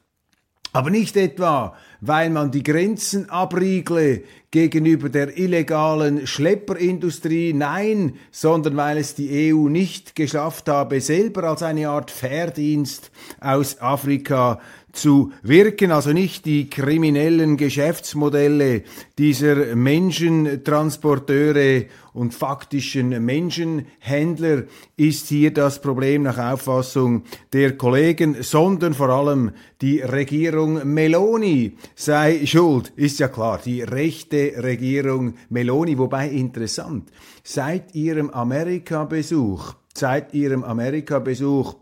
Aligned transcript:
Aber 0.72 0.91
nicht 0.91 1.16
etwa, 1.16 1.76
weil 2.06 2.31
man 2.31 2.50
die 2.50 2.62
Grenzen 2.62 3.31
abriegle 3.31 4.22
gegenüber 4.50 5.09
der 5.09 5.37
illegalen 5.37 6.27
Schlepperindustrie, 6.27 7.53
nein, 7.53 8.15
sondern 8.31 8.77
weil 8.77 8.99
es 8.99 9.15
die 9.15 9.53
EU 9.53 9.69
nicht 9.69 10.17
geschafft 10.17 10.69
habe, 10.69 11.00
selber 11.00 11.44
als 11.44 11.62
eine 11.62 11.89
Art 11.89 12.11
Verdienst 12.11 13.11
aus 13.41 13.81
Afrika 13.81 14.61
zu 14.93 15.33
wirken, 15.43 15.91
also 15.91 16.12
nicht 16.12 16.44
die 16.47 16.71
kriminellen 16.71 17.56
Geschäftsmodelle 17.56 18.83
dieser 19.19 19.77
Menschentransporteure 19.77 21.84
und 22.16 22.34
faktischen 22.34 23.25
Menschenhändler 23.25 24.65
ist 24.97 25.28
hier 25.28 25.53
das 25.53 25.81
Problem 25.81 26.22
nach 26.22 26.38
Auffassung 26.38 27.22
der 27.53 27.77
Kollegen, 27.77 28.43
sondern 28.43 28.94
vor 28.94 29.10
allem 29.10 29.53
die 29.82 30.00
Regierung 30.00 30.93
Meloni 30.93 31.76
sei 31.94 32.47
schuld. 32.47 32.93
Ist 32.97 33.19
ja 33.19 33.28
klar, 33.28 33.60
die 33.65 33.82
rechte 33.82 34.55
Regierung 34.62 35.34
Meloni, 35.50 35.99
wobei 35.99 36.31
interessant, 36.31 37.10
seit 37.44 37.94
ihrem 37.94 38.31
Amerika-Besuch, 38.31 39.75
seit 39.94 40.32
ihrem 40.32 40.65
Amerika-Besuch 40.65 41.75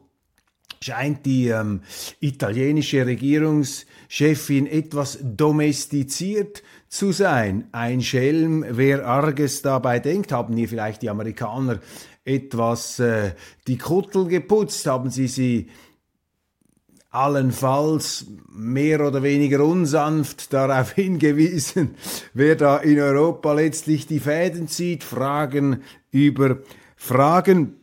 scheint 0.85 1.25
die 1.25 1.49
ähm, 1.49 1.81
italienische 2.21 3.07
Regierungschefin 3.07 4.67
etwas 4.67 5.19
domestiziert 5.23 6.63
zu 6.89 7.11
sein. 7.13 7.69
Ein 7.73 8.03
Schelm, 8.03 8.65
wer 8.69 9.07
Arges 9.07 9.63
dabei 9.63 9.99
denkt, 9.99 10.31
haben 10.31 10.57
hier 10.57 10.69
vielleicht 10.69 11.01
die 11.01 11.09
Amerikaner 11.09 11.81
etwas 12.25 12.99
äh, 12.99 13.33
die 13.67 13.79
Kuttel 13.79 14.27
geputzt, 14.27 14.87
haben 14.87 15.09
sie 15.11 15.27
sie 15.27 15.71
allenfalls 17.09 18.27
mehr 18.53 19.07
oder 19.07 19.23
weniger 19.23 19.65
unsanft 19.65 20.53
darauf 20.53 20.93
hingewiesen, 20.95 21.95
wer 22.35 22.57
da 22.57 22.77
in 22.79 23.01
Europa 23.01 23.55
letztlich 23.55 24.07
die 24.07 24.21
Fäden 24.21 24.69
zieht, 24.69 25.03
Fragen 25.03 25.83
über 26.11 26.59
Fragen. 26.97 27.77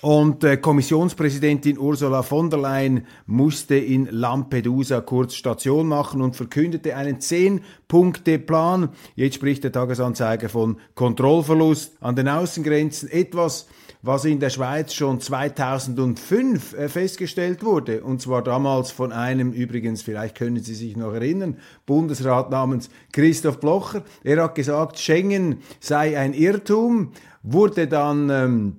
Und 0.00 0.44
äh, 0.44 0.56
Kommissionspräsidentin 0.56 1.76
Ursula 1.76 2.22
von 2.22 2.50
der 2.50 2.60
Leyen 2.60 3.06
musste 3.26 3.74
in 3.74 4.06
Lampedusa 4.10 5.00
kurz 5.00 5.34
Station 5.34 5.88
machen 5.88 6.22
und 6.22 6.36
verkündete 6.36 6.94
einen 6.94 7.20
Zehn-Punkte-Plan. 7.20 8.90
Jetzt 9.16 9.34
spricht 9.34 9.64
der 9.64 9.72
Tagesanzeiger 9.72 10.48
von 10.48 10.78
Kontrollverlust 10.94 11.96
an 12.00 12.14
den 12.14 12.28
Außengrenzen. 12.28 13.10
Etwas, 13.10 13.66
was 14.00 14.24
in 14.24 14.38
der 14.38 14.50
Schweiz 14.50 14.94
schon 14.94 15.20
2005 15.20 16.74
äh, 16.74 16.88
festgestellt 16.88 17.64
wurde. 17.64 18.04
Und 18.04 18.22
zwar 18.22 18.44
damals 18.44 18.92
von 18.92 19.10
einem, 19.10 19.52
übrigens, 19.52 20.02
vielleicht 20.02 20.36
können 20.36 20.62
Sie 20.62 20.74
sich 20.74 20.96
noch 20.96 21.12
erinnern, 21.12 21.56
Bundesrat 21.86 22.50
namens 22.52 22.88
Christoph 23.12 23.58
Blocher. 23.58 24.04
Er 24.22 24.44
hat 24.44 24.54
gesagt, 24.54 25.00
Schengen 25.00 25.58
sei 25.80 26.16
ein 26.16 26.34
Irrtum, 26.34 27.10
wurde 27.42 27.88
dann... 27.88 28.30
Ähm, 28.30 28.76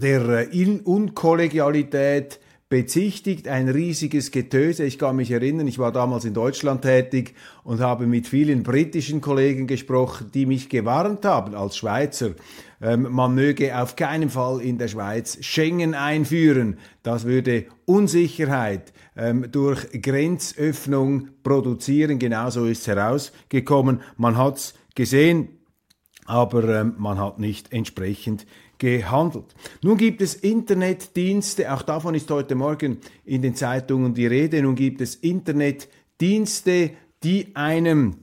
der 0.00 0.52
äh, 0.52 0.80
Unkollegialität 0.84 2.40
bezichtigt, 2.68 3.48
ein 3.48 3.68
riesiges 3.68 4.30
Getöse. 4.30 4.84
Ich 4.84 4.96
kann 4.96 5.16
mich 5.16 5.32
erinnern, 5.32 5.66
ich 5.66 5.80
war 5.80 5.90
damals 5.90 6.24
in 6.24 6.34
Deutschland 6.34 6.82
tätig 6.82 7.34
und 7.64 7.80
habe 7.80 8.06
mit 8.06 8.28
vielen 8.28 8.62
britischen 8.62 9.20
Kollegen 9.20 9.66
gesprochen, 9.66 10.30
die 10.32 10.46
mich 10.46 10.68
gewarnt 10.68 11.24
haben 11.24 11.56
als 11.56 11.76
Schweizer, 11.76 12.30
ähm, 12.80 13.08
man 13.10 13.34
möge 13.34 13.76
auf 13.76 13.96
keinen 13.96 14.30
Fall 14.30 14.60
in 14.60 14.78
der 14.78 14.88
Schweiz 14.88 15.38
Schengen 15.44 15.94
einführen. 15.94 16.78
Das 17.02 17.24
würde 17.24 17.66
Unsicherheit 17.84 18.92
ähm, 19.16 19.50
durch 19.50 19.86
Grenzöffnung 20.00 21.28
produzieren. 21.42 22.18
Genauso 22.18 22.64
ist 22.66 22.82
es 22.82 22.86
herausgekommen. 22.86 24.00
Man 24.16 24.38
hat 24.38 24.56
es 24.56 24.74
gesehen, 24.94 25.48
aber 26.24 26.64
ähm, 26.80 26.94
man 26.98 27.18
hat 27.18 27.38
nicht 27.38 27.72
entsprechend 27.72 28.46
gehandelt. 28.80 29.54
Nun 29.82 29.96
gibt 29.96 30.20
es 30.20 30.34
Internetdienste, 30.34 31.72
auch 31.72 31.82
davon 31.82 32.16
ist 32.16 32.28
heute 32.30 32.56
Morgen 32.56 32.98
in 33.24 33.42
den 33.42 33.54
Zeitungen 33.54 34.14
die 34.14 34.26
Rede, 34.26 34.60
nun 34.62 34.74
gibt 34.74 35.00
es 35.00 35.14
Internetdienste, 35.14 36.90
die 37.22 37.54
einem 37.54 38.16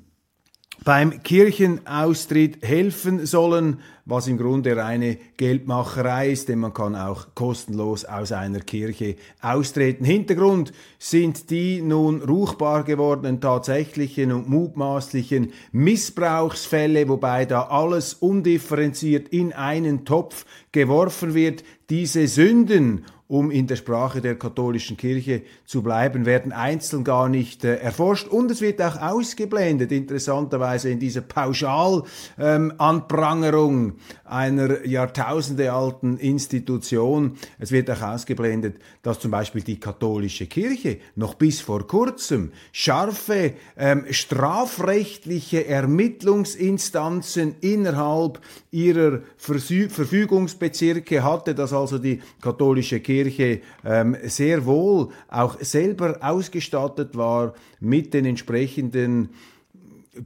beim 0.83 1.23
Kirchenaustritt 1.23 2.65
helfen 2.65 3.25
sollen, 3.25 3.79
was 4.05 4.27
im 4.27 4.37
Grunde 4.37 4.77
reine 4.77 5.17
Geldmacherei 5.35 6.29
ist, 6.29 6.47
denn 6.47 6.59
man 6.59 6.73
kann 6.73 6.95
auch 6.95 7.27
kostenlos 7.35 8.05
aus 8.05 8.31
einer 8.31 8.61
Kirche 8.61 9.17
austreten. 9.41 10.05
Hintergrund 10.05 10.71
sind 10.97 11.49
die 11.49 11.81
nun 11.81 12.21
ruchbar 12.21 12.85
gewordenen 12.85 13.41
tatsächlichen 13.41 14.31
und 14.31 14.47
mutmaßlichen 14.47 15.51
Missbrauchsfälle, 15.73 17.09
wobei 17.09 17.45
da 17.45 17.63
alles 17.63 18.13
undifferenziert 18.13 19.27
in 19.29 19.51
einen 19.51 20.05
Topf 20.05 20.45
geworfen 20.71 21.33
wird. 21.33 21.65
Diese 21.89 22.27
Sünden 22.27 23.03
um 23.27 23.51
in 23.51 23.67
der 23.67 23.75
Sprache 23.75 24.21
der 24.21 24.39
katholischen 24.39 24.95
Kirche 24.95 25.41
zu 25.65 25.83
bleiben, 25.83 26.25
werden 26.25 26.53
einzeln 26.53 27.03
gar 27.03 27.27
nicht 27.27 27.65
äh, 27.65 27.75
erforscht 27.75 28.27
und 28.27 28.49
es 28.51 28.61
wird 28.61 28.81
auch 28.81 29.01
ausgeblendet, 29.01 29.91
interessanterweise 29.91 30.89
in 30.89 30.99
dieser 30.99 31.19
Pauschalanprangerung 31.21 33.87
ähm, 33.87 33.95
einer 34.23 34.85
jahrtausendealten 34.85 36.19
Institution. 36.19 37.35
Es 37.59 37.71
wird 37.71 37.91
auch 37.91 38.01
ausgeblendet, 38.01 38.77
dass 39.01 39.19
zum 39.19 39.31
Beispiel 39.31 39.61
die 39.61 39.79
katholische 39.79 40.47
Kirche 40.47 40.99
noch 41.15 41.33
bis 41.33 41.59
vor 41.59 41.85
kurzem 41.85 42.53
scharfe 42.71 43.55
ähm, 43.77 44.05
strafrechtliche 44.09 45.67
Ermittlungsinstanzen 45.67 47.55
innerhalb 47.59 48.39
ihrer 48.77 49.21
Versü 49.37 49.89
Verfügungsbezirke 49.89 51.23
hatte, 51.23 51.55
dass 51.55 51.73
also 51.73 51.97
die 51.97 52.21
katholische 52.39 52.99
Kirche 52.99 53.61
ähm, 53.83 54.15
sehr 54.23 54.67
wohl 54.67 55.09
auch 55.27 55.59
selber 55.59 56.19
ausgestattet 56.21 57.17
war 57.17 57.55
mit 57.79 58.13
den 58.13 58.25
entsprechenden 58.25 59.29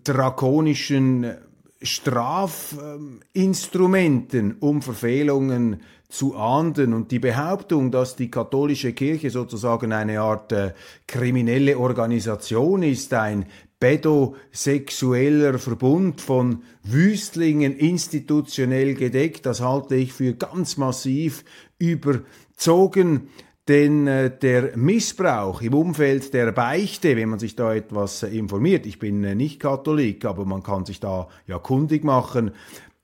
drakonischen 0.03 1.33
Strafinstrumenten, 1.81 4.57
um 4.59 4.81
Verfehlungen 4.81 5.79
zu 6.09 6.35
ahnden. 6.35 6.93
Und 6.93 7.11
die 7.11 7.19
Behauptung, 7.19 7.89
dass 7.89 8.17
die 8.17 8.29
katholische 8.29 8.91
Kirche 8.91 9.29
sozusagen 9.29 9.93
eine 9.93 10.19
Art 10.19 10.51
äh, 10.51 10.73
kriminelle 11.07 11.77
Organisation 11.77 12.83
ist, 12.83 13.13
ein 13.13 13.45
pädosexueller 13.81 15.59
Verbund 15.59 16.21
von 16.21 16.61
Wüstlingen 16.83 17.75
institutionell 17.75 18.93
gedeckt, 18.93 19.45
das 19.45 19.59
halte 19.59 19.95
ich 19.95 20.13
für 20.13 20.35
ganz 20.35 20.77
massiv 20.77 21.43
überzogen, 21.79 23.27
denn 23.67 24.07
äh, 24.07 24.37
der 24.37 24.77
Missbrauch 24.77 25.61
im 25.61 25.73
Umfeld 25.73 26.33
der 26.33 26.51
Beichte, 26.51 27.15
wenn 27.17 27.29
man 27.29 27.39
sich 27.39 27.55
da 27.55 27.73
etwas 27.73 28.23
äh, 28.23 28.27
informiert, 28.27 28.85
ich 28.85 28.99
bin 28.99 29.23
äh, 29.23 29.35
nicht 29.35 29.59
Katholik, 29.59 30.25
aber 30.25 30.45
man 30.45 30.63
kann 30.63 30.85
sich 30.85 30.99
da 30.99 31.27
ja 31.47 31.57
kundig 31.57 32.03
machen, 32.03 32.51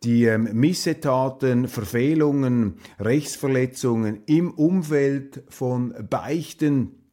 die 0.04 0.26
ähm, 0.26 0.50
Missetaten, 0.54 1.68
Verfehlungen, 1.68 2.76
Rechtsverletzungen 3.00 4.22
im 4.28 4.52
Umfeld 4.52 5.44
von 5.50 5.94
Beichten 6.08 7.07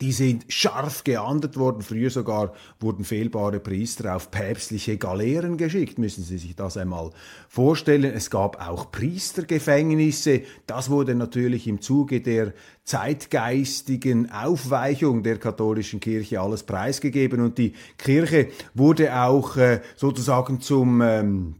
die 0.00 0.12
sind 0.12 0.44
scharf 0.48 1.04
geahndet 1.04 1.56
worden. 1.56 1.82
Früher 1.82 2.10
sogar 2.10 2.52
wurden 2.80 3.04
fehlbare 3.04 3.60
Priester 3.60 4.14
auf 4.14 4.30
päpstliche 4.30 4.98
Galeeren 4.98 5.56
geschickt. 5.56 5.98
Müssen 5.98 6.22
Sie 6.22 6.38
sich 6.38 6.54
das 6.54 6.76
einmal 6.76 7.10
vorstellen. 7.48 8.04
Es 8.04 8.30
gab 8.30 8.66
auch 8.66 8.92
Priestergefängnisse. 8.92 10.42
Das 10.66 10.90
wurde 10.90 11.14
natürlich 11.14 11.66
im 11.66 11.80
Zuge 11.80 12.20
der 12.20 12.52
zeitgeistigen 12.84 14.30
Aufweichung 14.30 15.22
der 15.22 15.38
katholischen 15.38 16.00
Kirche 16.00 16.40
alles 16.40 16.62
preisgegeben. 16.62 17.40
Und 17.40 17.58
die 17.58 17.72
Kirche 17.98 18.48
wurde 18.74 19.16
auch 19.16 19.56
äh, 19.56 19.80
sozusagen 19.96 20.60
zum 20.60 21.00
ähm, 21.00 21.54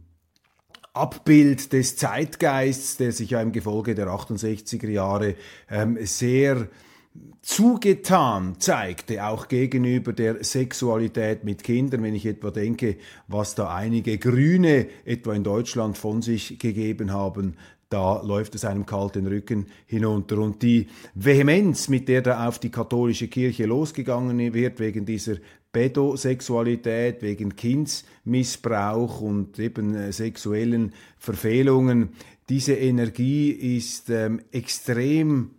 Abbild 0.93 1.73
des 1.73 1.95
Zeitgeists, 1.95 2.97
der 2.97 3.11
sich 3.11 3.31
ja 3.31 3.41
im 3.41 3.51
Gefolge 3.51 3.93
der 3.93 4.07
68er 4.07 4.89
Jahre 4.89 5.35
ähm, 5.69 5.97
sehr 6.01 6.67
zugetan 7.41 8.59
zeigte, 8.59 9.25
auch 9.25 9.47
gegenüber 9.47 10.11
der 10.11 10.43
Sexualität 10.43 11.43
mit 11.43 11.63
Kindern, 11.63 12.03
wenn 12.03 12.15
ich 12.15 12.25
etwa 12.25 12.51
denke, 12.51 12.97
was 13.27 13.55
da 13.55 13.73
einige 13.73 14.17
Grüne 14.17 14.87
etwa 15.05 15.33
in 15.33 15.43
Deutschland 15.43 15.97
von 15.97 16.21
sich 16.21 16.59
gegeben 16.59 17.13
haben, 17.13 17.55
da 17.89 18.21
läuft 18.21 18.53
es 18.55 18.65
einem 18.65 18.85
kalt 18.85 19.15
den 19.15 19.27
Rücken 19.27 19.67
hinunter. 19.85 20.39
Und 20.39 20.61
die 20.61 20.87
Vehemenz, 21.15 21.87
mit 21.87 22.09
der 22.09 22.21
da 22.21 22.47
auf 22.47 22.59
die 22.59 22.69
katholische 22.69 23.29
Kirche 23.29 23.65
losgegangen 23.65 24.53
wird, 24.53 24.79
wegen 24.81 25.05
dieser 25.05 25.37
Pädosexualität, 25.71 27.21
wegen 27.21 27.55
Kindsmissbrauch 27.55 29.21
und 29.21 29.57
eben 29.59 29.95
äh, 29.95 30.11
sexuellen 30.11 30.93
Verfehlungen, 31.17 32.09
diese 32.49 32.73
Energie 32.73 33.51
ist 33.51 34.09
ähm, 34.09 34.41
extrem 34.51 35.51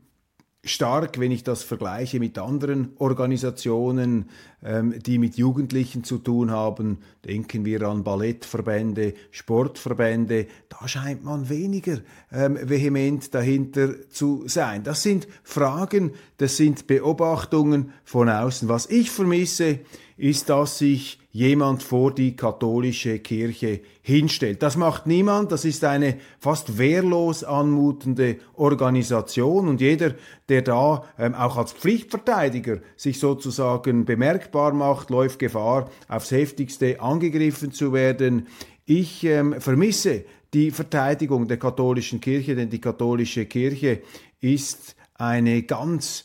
stark, 0.69 1.19
wenn 1.19 1.31
ich 1.31 1.44
das 1.44 1.62
vergleiche 1.62 2.20
mit 2.20 2.38
anderen 2.38 2.93
Organisationen, 2.99 4.31
ähm, 4.62 4.94
die 5.03 5.19
mit 5.19 5.37
Jugendlichen 5.37 6.05
zu 6.05 6.19
tun 6.19 6.50
haben. 6.50 6.99
Denken 7.25 7.65
wir 7.65 7.82
an 7.82 8.05
Ballettverbände, 8.05 9.15
Sportverbände. 9.31 10.47
Da 10.69 10.87
scheint 10.88 11.25
man 11.25 11.49
weniger 11.49 11.99
ähm, 12.32 12.59
vehement 12.62 13.35
dahinter 13.35 14.09
zu 14.11 14.44
sein. 14.47 14.82
Das 14.85 15.03
sind 15.03 15.29
Fragen, 15.43 16.12
das 16.37 16.56
sind 16.56 16.87
Beobachtungen 16.87 17.93
von 18.05 18.29
außen. 18.29 18.69
Was 18.69 18.87
ich 18.87 19.11
vermisse, 19.11 19.81
ist, 20.19 20.50
dass 20.50 20.79
sich 20.79 21.20
jemand 21.31 21.85
vor 21.85 22.12
die 22.12 22.35
katholische 22.35 23.20
Kirche 23.20 23.81
hinstellt. 24.03 24.62
Das 24.62 24.76
macht 24.76 25.06
niemand, 25.06 25.53
das 25.53 25.65
ist 25.65 25.85
eine 25.85 26.19
fast 26.41 26.79
wehrlos 26.79 27.44
anmutende 27.44 28.38
Organisation 28.55 29.69
und 29.69 29.81
jeder, 29.81 30.15
der 30.49 30.62
da 30.62 31.05
ähm, 31.19 31.35
auch 31.35 31.56
als 31.56 31.73
Pflichtverteidiger 31.73 32.79
sich 32.97 33.20
sozusagen 33.20 34.05
bemerkbar 34.05 34.73
macht, 34.73 35.11
läuft 35.11 35.38
Gefahr, 35.38 35.88
aufs 36.09 36.32
heftigste 36.32 37.00
angegriffen 37.00 37.71
zu 37.71 37.93
werden. 37.93 38.49
Ich 38.85 39.23
ähm, 39.23 39.61
vermisse 39.61 40.25
die 40.55 40.73
Verteidigung 40.73 41.47
der 41.47 41.59
katholischen 41.59 42.21
Kirche, 42.21 42.56
denn 42.56 42.71
die 42.71 42.81
katholische 42.81 43.47
Kirche 43.47 44.03
ist 44.41 44.97
eine 45.14 45.62
ganz 45.62 46.25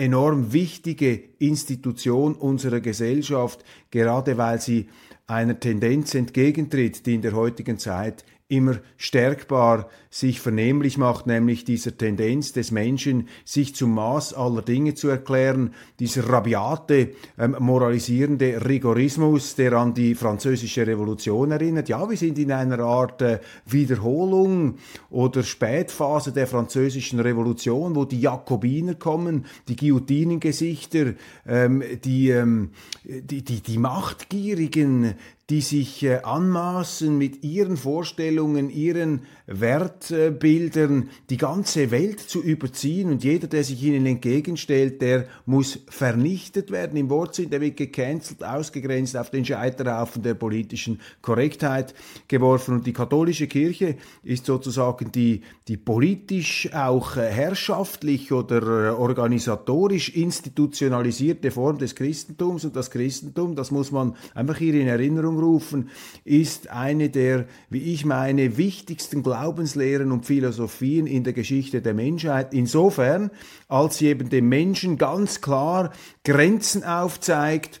enorm 0.00 0.52
wichtige 0.54 1.12
Institution 1.38 2.34
unserer 2.34 2.80
Gesellschaft, 2.80 3.62
gerade 3.90 4.38
weil 4.38 4.60
sie 4.60 4.88
einer 5.26 5.60
Tendenz 5.60 6.14
entgegentritt, 6.14 7.04
die 7.04 7.14
in 7.14 7.22
der 7.22 7.34
heutigen 7.34 7.78
Zeit 7.78 8.24
immer 8.50 8.78
stärkbar 8.96 9.88
sich 10.10 10.40
vernehmlich 10.40 10.98
macht, 10.98 11.28
nämlich 11.28 11.64
dieser 11.64 11.96
Tendenz 11.96 12.52
des 12.52 12.72
Menschen, 12.72 13.28
sich 13.44 13.76
zum 13.76 13.94
Maß 13.94 14.34
aller 14.34 14.62
Dinge 14.62 14.94
zu 14.94 15.08
erklären, 15.08 15.72
dieser 16.00 16.28
rabiate, 16.28 17.10
ähm, 17.38 17.54
moralisierende 17.60 18.66
Rigorismus, 18.66 19.54
der 19.54 19.74
an 19.74 19.94
die 19.94 20.16
französische 20.16 20.84
Revolution 20.84 21.52
erinnert. 21.52 21.88
Ja, 21.88 22.10
wir 22.10 22.16
sind 22.16 22.40
in 22.40 22.50
einer 22.50 22.80
Art 22.80 23.22
äh, 23.22 23.38
Wiederholung 23.66 24.78
oder 25.10 25.44
Spätphase 25.44 26.32
der 26.32 26.48
französischen 26.48 27.20
Revolution, 27.20 27.94
wo 27.94 28.04
die 28.04 28.20
Jakobiner 28.20 28.94
kommen, 28.94 29.46
die 29.68 29.76
Guillotinengesichter, 29.76 31.14
ähm, 31.46 31.84
die, 32.02 32.30
ähm, 32.30 32.70
die, 33.04 33.44
die, 33.44 33.60
die 33.60 33.78
Machtgierigen, 33.78 35.14
die 35.50 35.60
sich 35.62 36.04
äh, 36.04 36.20
anmaßen, 36.22 37.18
mit 37.18 37.42
ihren 37.42 37.76
Vorstellungen, 37.76 38.70
ihren 38.70 39.22
Wertbildern 39.48 41.10
die 41.28 41.36
ganze 41.36 41.90
Welt 41.90 42.20
zu 42.20 42.40
überziehen 42.40 43.10
und 43.10 43.24
jeder, 43.24 43.48
der 43.48 43.64
sich 43.64 43.82
ihnen 43.82 44.06
entgegenstellt, 44.06 45.02
der 45.02 45.26
muss 45.46 45.80
vernichtet 45.88 46.70
werden. 46.70 46.96
Im 46.96 47.10
Wortsinn, 47.10 47.50
der 47.50 47.60
wird 47.60 47.76
gecancelt, 47.76 48.44
ausgegrenzt, 48.44 49.16
auf 49.16 49.30
den 49.30 49.44
Scheiterhaufen 49.44 50.22
der 50.22 50.34
politischen 50.34 51.00
Korrektheit 51.20 51.94
geworfen. 52.28 52.76
Und 52.76 52.86
die 52.86 52.92
katholische 52.92 53.48
Kirche 53.48 53.96
ist 54.22 54.46
sozusagen 54.46 55.10
die, 55.10 55.42
die 55.66 55.76
politisch 55.76 56.72
auch 56.72 57.16
äh, 57.16 57.28
herrschaftlich 57.28 58.30
oder 58.30 58.62
äh, 58.62 58.90
organisatorisch 58.90 60.10
institutionalisierte 60.10 61.50
Form 61.50 61.78
des 61.78 61.96
Christentums. 61.96 62.64
Und 62.64 62.76
das 62.76 62.92
Christentum, 62.92 63.56
das 63.56 63.72
muss 63.72 63.90
man 63.90 64.14
einfach 64.32 64.56
hier 64.56 64.74
in 64.74 64.86
Erinnerung 64.86 65.39
rufen, 65.40 65.90
ist 66.24 66.70
eine 66.70 67.10
der, 67.10 67.46
wie 67.68 67.92
ich 67.92 68.04
meine, 68.04 68.56
wichtigsten 68.56 69.22
Glaubenslehren 69.22 70.12
und 70.12 70.26
Philosophien 70.26 71.06
in 71.06 71.24
der 71.24 71.32
Geschichte 71.32 71.82
der 71.82 71.94
Menschheit. 71.94 72.54
Insofern, 72.54 73.30
als 73.68 73.98
sie 73.98 74.06
eben 74.06 74.28
dem 74.28 74.48
Menschen 74.48 74.98
ganz 74.98 75.40
klar 75.40 75.92
Grenzen 76.24 76.84
aufzeigt, 76.84 77.80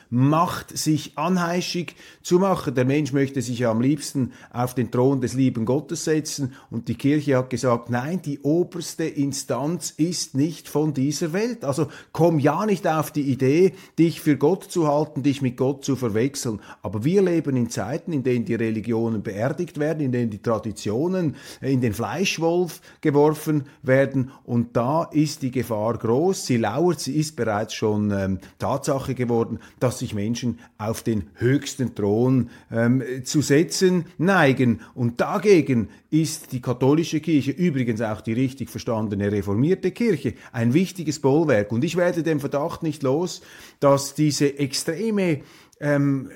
Macht 0.13 0.77
sich 0.77 1.17
anheischig 1.17 1.95
zu 2.21 2.37
machen. 2.37 2.75
Der 2.75 2.85
Mensch 2.85 3.13
möchte 3.13 3.41
sich 3.41 3.59
ja 3.59 3.71
am 3.71 3.81
liebsten 3.81 4.33
auf 4.51 4.75
den 4.75 4.91
Thron 4.91 5.21
des 5.21 5.33
lieben 5.33 5.65
Gottes 5.65 6.03
setzen 6.03 6.53
und 6.69 6.89
die 6.89 6.95
Kirche 6.95 7.37
hat 7.37 7.49
gesagt, 7.49 7.89
nein, 7.89 8.21
die 8.21 8.39
oberste 8.41 9.05
Instanz 9.05 9.89
ist 9.89 10.35
nicht 10.35 10.67
von 10.67 10.93
dieser 10.93 11.31
Welt. 11.31 11.63
Also 11.63 11.87
komm 12.11 12.39
ja 12.39 12.65
nicht 12.65 12.85
auf 12.87 13.11
die 13.11 13.31
Idee, 13.31 13.73
dich 13.97 14.21
für 14.21 14.35
Gott 14.37 14.65
zu 14.65 14.87
halten, 14.87 15.23
dich 15.23 15.41
mit 15.41 15.55
Gott 15.55 15.85
zu 15.85 15.95
verwechseln. 15.95 16.59
Aber 16.81 17.05
wir 17.05 17.21
leben 17.21 17.55
in 17.55 17.69
Zeiten, 17.69 18.11
in 18.11 18.23
denen 18.23 18.45
die 18.45 18.55
Religionen 18.55 19.23
beerdigt 19.23 19.79
werden, 19.79 20.01
in 20.01 20.11
denen 20.11 20.29
die 20.29 20.41
Traditionen 20.41 21.37
in 21.61 21.79
den 21.81 21.93
Fleischwolf 21.93 22.81
geworfen 22.99 23.63
werden 23.81 24.31
und 24.43 24.75
da 24.75 25.03
ist 25.03 25.41
die 25.41 25.51
Gefahr 25.51 25.97
groß. 25.97 26.45
Sie 26.45 26.57
lauert, 26.57 26.99
sie 26.99 27.15
ist 27.15 27.35
bereits 27.35 27.73
schon 27.73 28.11
ähm, 28.11 28.39
Tatsache 28.59 29.15
geworden, 29.15 29.59
dass 29.79 30.00
sich 30.01 30.13
Menschen 30.13 30.59
auf 30.77 31.01
den 31.01 31.29
höchsten 31.35 31.95
Thron 31.95 32.49
ähm, 32.69 33.01
zu 33.23 33.41
setzen 33.41 34.05
neigen. 34.17 34.81
Und 34.93 35.21
dagegen 35.21 35.89
ist 36.09 36.51
die 36.51 36.61
katholische 36.61 37.21
Kirche, 37.21 37.51
übrigens 37.51 38.01
auch 38.01 38.19
die 38.19 38.33
richtig 38.33 38.69
verstandene 38.69 39.31
reformierte 39.31 39.91
Kirche, 39.91 40.33
ein 40.51 40.73
wichtiges 40.73 41.19
Bollwerk. 41.19 41.71
Und 41.71 41.83
ich 41.83 41.95
werde 41.95 42.21
den 42.23 42.39
Verdacht 42.39 42.83
nicht 42.83 43.01
los, 43.03 43.41
dass 43.79 44.13
diese 44.13 44.59
extreme 44.59 45.41
ähm, 45.79 46.29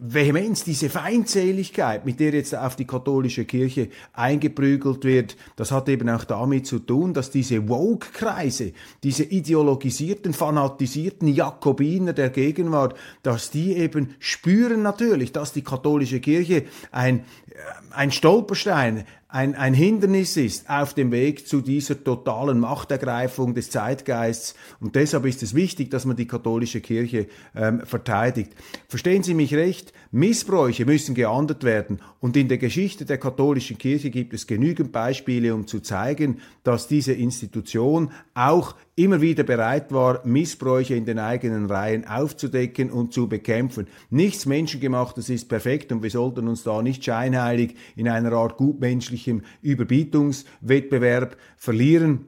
Vehemenz, 0.00 0.64
diese 0.64 0.90
Feindseligkeit, 0.90 2.04
mit 2.04 2.20
der 2.20 2.32
jetzt 2.32 2.54
auf 2.54 2.76
die 2.76 2.86
katholische 2.86 3.44
Kirche 3.44 3.88
eingeprügelt 4.12 5.04
wird, 5.04 5.36
das 5.56 5.70
hat 5.70 5.88
eben 5.88 6.08
auch 6.08 6.24
damit 6.24 6.66
zu 6.66 6.78
tun, 6.78 7.14
dass 7.14 7.30
diese 7.30 7.68
Woke-Kreise, 7.68 8.72
diese 9.02 9.24
ideologisierten, 9.24 10.32
fanatisierten 10.32 11.28
Jakobiner 11.28 12.12
der 12.12 12.30
Gegenwart, 12.30 12.96
dass 13.22 13.50
die 13.50 13.74
eben 13.76 14.14
spüren 14.18 14.82
natürlich, 14.82 15.32
dass 15.32 15.52
die 15.52 15.62
katholische 15.62 16.20
Kirche 16.20 16.64
ein, 16.90 17.20
äh, 17.20 17.22
ein 17.90 18.10
Stolperstein, 18.10 19.04
ein, 19.34 19.56
ein 19.56 19.74
Hindernis 19.74 20.36
ist 20.36 20.70
auf 20.70 20.94
dem 20.94 21.10
Weg 21.10 21.48
zu 21.48 21.60
dieser 21.60 22.04
totalen 22.04 22.60
Machtergreifung 22.60 23.52
des 23.52 23.68
Zeitgeists. 23.68 24.54
Und 24.78 24.94
deshalb 24.94 25.26
ist 25.26 25.42
es 25.42 25.56
wichtig, 25.56 25.90
dass 25.90 26.04
man 26.04 26.14
die 26.14 26.28
katholische 26.28 26.80
Kirche 26.80 27.26
ähm, 27.56 27.80
verteidigt. 27.84 28.52
Verstehen 28.86 29.24
Sie 29.24 29.34
mich 29.34 29.52
recht, 29.52 29.92
Missbräuche 30.12 30.86
müssen 30.86 31.16
geahndet 31.16 31.64
werden. 31.64 32.00
Und 32.20 32.36
in 32.36 32.46
der 32.46 32.58
Geschichte 32.58 33.06
der 33.06 33.18
katholischen 33.18 33.76
Kirche 33.76 34.10
gibt 34.10 34.34
es 34.34 34.46
genügend 34.46 34.92
Beispiele, 34.92 35.52
um 35.52 35.66
zu 35.66 35.80
zeigen, 35.80 36.38
dass 36.62 36.86
diese 36.86 37.12
Institution 37.12 38.12
auch 38.34 38.76
immer 38.96 39.20
wieder 39.20 39.42
bereit 39.42 39.92
war, 39.92 40.24
Missbräuche 40.24 40.94
in 40.94 41.04
den 41.04 41.18
eigenen 41.18 41.66
Reihen 41.66 42.06
aufzudecken 42.06 42.90
und 42.90 43.12
zu 43.12 43.28
bekämpfen. 43.28 43.88
Nichts 44.10 44.46
Menschengemachtes 44.46 45.28
ist 45.28 45.48
perfekt 45.48 45.90
und 45.92 46.02
wir 46.02 46.10
sollten 46.10 46.48
uns 46.48 46.62
da 46.62 46.80
nicht 46.82 47.04
scheinheilig 47.04 47.74
in 47.96 48.08
einer 48.08 48.32
Art 48.32 48.56
gutmenschlichem 48.56 49.42
Überbietungswettbewerb 49.62 51.36
verlieren. 51.56 52.26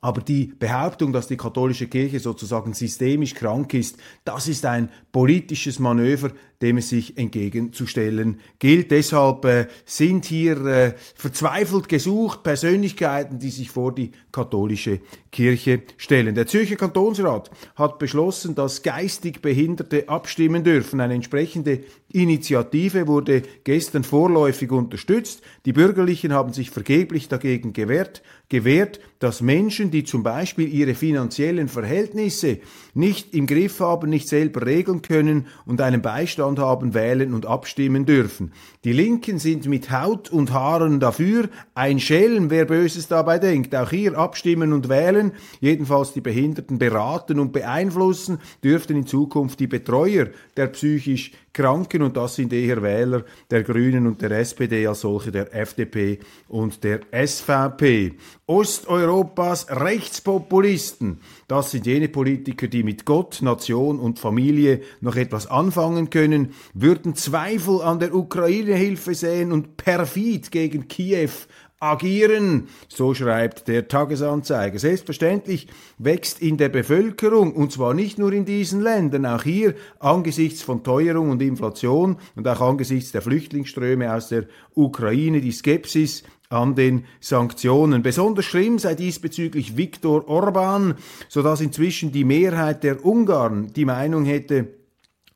Aber 0.00 0.20
die 0.20 0.52
Behauptung, 0.58 1.12
dass 1.12 1.26
die 1.26 1.36
katholische 1.36 1.88
Kirche 1.88 2.20
sozusagen 2.20 2.72
systemisch 2.72 3.34
krank 3.34 3.74
ist, 3.74 3.96
das 4.24 4.46
ist 4.48 4.64
ein 4.64 4.90
politisches 5.10 5.78
Manöver, 5.78 6.30
dem 6.60 6.78
es 6.78 6.88
sich 6.88 7.16
entgegenzustellen 7.16 8.40
gilt. 8.58 8.90
Deshalb 8.90 9.44
äh, 9.44 9.66
sind 9.84 10.24
hier 10.24 10.64
äh, 10.66 10.94
verzweifelt 11.14 11.88
gesucht 11.88 12.42
Persönlichkeiten, 12.42 13.38
die 13.38 13.50
sich 13.50 13.70
vor 13.70 13.94
die 13.94 14.10
katholische 14.32 15.00
Kirche 15.30 15.82
stellen. 15.96 16.34
Der 16.34 16.46
Zürcher 16.46 16.76
Kantonsrat 16.76 17.50
hat 17.76 17.98
beschlossen, 17.98 18.54
dass 18.54 18.82
geistig 18.82 19.40
Behinderte 19.40 20.08
abstimmen 20.08 20.64
dürfen. 20.64 21.00
Eine 21.00 21.14
entsprechende 21.14 21.80
Initiative 22.12 23.06
wurde 23.06 23.42
gestern 23.62 24.02
vorläufig 24.02 24.72
unterstützt. 24.72 25.42
Die 25.64 25.72
Bürgerlichen 25.72 26.32
haben 26.32 26.52
sich 26.52 26.70
vergeblich 26.70 27.28
dagegen 27.28 27.72
gewehrt, 27.72 28.22
gewehrt, 28.48 29.00
dass 29.18 29.42
Menschen, 29.42 29.87
die 29.90 30.04
zum 30.04 30.22
Beispiel 30.22 30.72
ihre 30.72 30.94
finanziellen 30.94 31.68
Verhältnisse 31.68 32.58
nicht 32.94 33.34
im 33.34 33.46
Griff 33.46 33.80
haben, 33.80 34.10
nicht 34.10 34.28
selber 34.28 34.66
regeln 34.66 35.02
können 35.02 35.46
und 35.66 35.80
einen 35.80 36.02
Beistand 36.02 36.58
haben, 36.58 36.94
wählen 36.94 37.34
und 37.34 37.46
abstimmen 37.46 38.06
dürfen. 38.06 38.52
Die 38.84 38.92
Linken 38.92 39.38
sind 39.38 39.66
mit 39.66 39.90
Haut 39.90 40.30
und 40.30 40.52
Haaren 40.52 41.00
dafür. 41.00 41.48
Ein 41.74 42.00
Schelm, 42.00 42.50
wer 42.50 42.64
Böses 42.64 43.08
dabei 43.08 43.38
denkt. 43.38 43.74
Auch 43.74 43.90
hier 43.90 44.16
abstimmen 44.16 44.72
und 44.72 44.88
wählen. 44.88 45.32
Jedenfalls 45.60 46.12
die 46.12 46.20
Behinderten 46.20 46.78
beraten 46.78 47.38
und 47.38 47.52
beeinflussen 47.52 48.38
dürften 48.64 48.96
in 48.96 49.06
Zukunft 49.06 49.60
die 49.60 49.66
Betreuer 49.66 50.28
der 50.56 50.68
psychisch 50.68 51.32
Kranken 51.58 52.02
und 52.02 52.16
das 52.16 52.36
sind 52.36 52.52
eher 52.52 52.82
Wähler 52.82 53.24
der 53.50 53.64
Grünen 53.64 54.06
und 54.06 54.22
der 54.22 54.30
SPD 54.30 54.86
als 54.86 55.00
solche 55.00 55.32
der 55.32 55.52
FDP 55.52 56.20
und 56.46 56.84
der 56.84 57.00
SVP. 57.10 58.14
Osteuropas 58.46 59.66
Rechtspopulisten, 59.68 61.18
das 61.48 61.72
sind 61.72 61.84
jene 61.84 62.08
Politiker, 62.08 62.68
die 62.68 62.84
mit 62.84 63.04
Gott, 63.04 63.42
Nation 63.42 63.98
und 63.98 64.20
Familie 64.20 64.82
noch 65.00 65.16
etwas 65.16 65.48
anfangen 65.48 66.10
können, 66.10 66.54
würden 66.74 67.16
Zweifel 67.16 67.82
an 67.82 67.98
der 67.98 68.14
Ukraine-Hilfe 68.14 69.16
sehen 69.16 69.50
und 69.50 69.76
perfid 69.76 70.52
gegen 70.52 70.86
Kiew 70.86 71.32
agieren, 71.80 72.68
so 72.88 73.14
schreibt 73.14 73.68
der 73.68 73.86
Tagesanzeiger. 73.88 74.78
Selbstverständlich 74.78 75.68
wächst 75.98 76.42
in 76.42 76.56
der 76.56 76.68
Bevölkerung, 76.68 77.54
und 77.54 77.72
zwar 77.72 77.94
nicht 77.94 78.18
nur 78.18 78.32
in 78.32 78.44
diesen 78.44 78.80
Ländern, 78.80 79.26
auch 79.26 79.44
hier 79.44 79.74
angesichts 80.00 80.62
von 80.62 80.82
Teuerung 80.82 81.30
und 81.30 81.42
Inflation 81.42 82.16
und 82.34 82.48
auch 82.48 82.60
angesichts 82.60 83.12
der 83.12 83.22
Flüchtlingsströme 83.22 84.12
aus 84.12 84.28
der 84.28 84.46
Ukraine 84.74 85.40
die 85.40 85.52
Skepsis 85.52 86.24
an 86.48 86.74
den 86.74 87.04
Sanktionen. 87.20 88.02
Besonders 88.02 88.46
schlimm 88.46 88.78
sei 88.78 88.94
diesbezüglich 88.94 89.76
Viktor 89.76 90.28
Orban, 90.28 90.94
so 91.28 91.42
dass 91.42 91.60
inzwischen 91.60 92.10
die 92.10 92.24
Mehrheit 92.24 92.82
der 92.82 93.04
Ungarn 93.04 93.72
die 93.74 93.84
Meinung 93.84 94.24
hätte, 94.24 94.68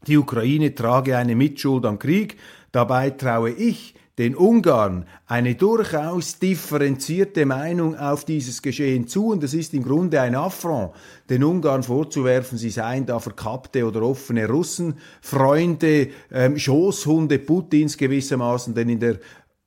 die 0.06 0.16
Ukraine 0.16 0.74
trage 0.74 1.16
eine 1.16 1.36
Mitschuld 1.36 1.86
am 1.86 1.98
Krieg. 1.98 2.36
Dabei 2.72 3.10
traue 3.10 3.50
ich 3.50 3.94
den 4.18 4.36
Ungarn 4.36 5.06
eine 5.26 5.54
durchaus 5.54 6.38
differenzierte 6.38 7.46
Meinung 7.46 7.96
auf 7.96 8.24
dieses 8.24 8.60
Geschehen 8.60 9.06
zu 9.06 9.28
und 9.28 9.42
es 9.42 9.54
ist 9.54 9.72
im 9.72 9.84
Grunde 9.84 10.20
ein 10.20 10.34
Affront, 10.34 10.92
den 11.30 11.42
Ungarn 11.42 11.82
vorzuwerfen, 11.82 12.58
sie 12.58 12.70
seien 12.70 13.06
da 13.06 13.18
verkappte 13.20 13.86
oder 13.86 14.02
offene 14.02 14.46
Russenfreunde, 14.46 16.08
ähm, 16.30 16.58
Schoßhunde 16.58 17.38
Putins 17.38 17.96
gewissermaßen, 17.96 18.74
denn 18.74 18.90
in 18.90 19.00
der 19.00 19.18